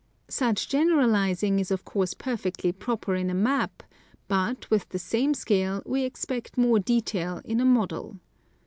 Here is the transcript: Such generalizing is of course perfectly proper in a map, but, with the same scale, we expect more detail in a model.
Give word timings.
Such 0.31 0.67
generalizing 0.67 1.59
is 1.59 1.69
of 1.69 1.85
course 1.85 2.15
perfectly 2.15 2.71
proper 2.71 3.13
in 3.13 3.29
a 3.29 3.35
map, 3.35 3.83
but, 4.27 4.67
with 4.71 4.89
the 4.89 4.97
same 4.97 5.35
scale, 5.35 5.83
we 5.85 6.05
expect 6.05 6.57
more 6.57 6.79
detail 6.79 7.39
in 7.45 7.59
a 7.59 7.65
model. 7.65 8.19